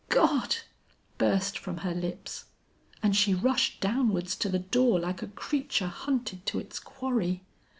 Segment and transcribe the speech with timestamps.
[0.09, 0.55] "'God!'
[1.19, 2.45] burst from her lips,
[3.03, 7.43] and she rushed downwards to the door like a creature hunted to its quarry.